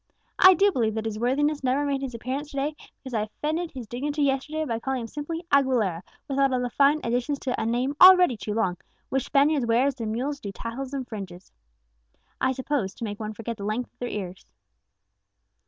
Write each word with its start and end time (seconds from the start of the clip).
I 0.39 0.55
do 0.55 0.71
believe 0.71 0.95
that 0.95 1.05
his 1.05 1.19
worthiness 1.19 1.63
never 1.63 1.85
made 1.85 2.01
his 2.01 2.15
appearance 2.15 2.49
to 2.49 2.57
day, 2.57 2.75
because 2.97 3.13
I 3.13 3.21
offended 3.21 3.69
his 3.69 3.85
dignity 3.85 4.23
yesterday 4.23 4.65
by 4.65 4.79
calling 4.79 5.01
him 5.01 5.07
simply 5.07 5.43
'Aguilera,' 5.53 6.01
without 6.27 6.51
all 6.51 6.59
the 6.59 6.71
fine 6.71 7.01
additions 7.03 7.37
to 7.41 7.61
a 7.61 7.67
name 7.67 7.95
already 8.01 8.35
too 8.35 8.55
long, 8.55 8.77
which 9.09 9.25
Spaniards 9.25 9.67
wear 9.67 9.85
as 9.85 9.93
their 9.93 10.07
mules 10.07 10.39
do 10.39 10.51
tassels 10.51 10.95
and 10.95 11.07
fringes, 11.07 11.51
I 12.41 12.51
suppose, 12.51 12.95
to 12.95 13.03
make 13.03 13.19
one 13.19 13.33
forget 13.33 13.57
the 13.57 13.63
length 13.63 13.93
of 13.93 13.99
their 13.99 14.09
ears!" 14.09 14.47